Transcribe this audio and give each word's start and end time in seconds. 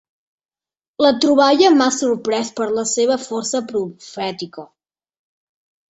La 1.05 1.11
troballa 1.25 1.69
m'ha 1.75 1.89
sorprès 1.99 2.51
per 2.61 2.69
la 2.79 2.87
seva 2.95 3.19
força 3.27 3.65
profètica. 3.73 4.69